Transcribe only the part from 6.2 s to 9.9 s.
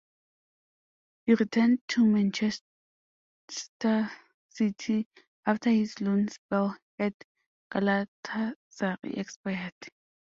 spell at Galatasaray expired.